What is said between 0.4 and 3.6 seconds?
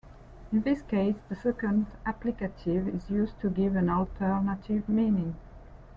In this case the second applicative is used to